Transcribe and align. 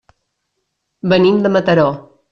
Venim 1.13 1.39
de 1.45 1.55
Mataró. 1.59 1.89